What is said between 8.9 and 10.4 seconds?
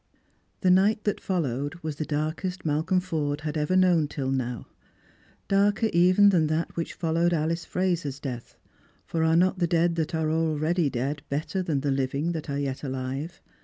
for are not the dead that are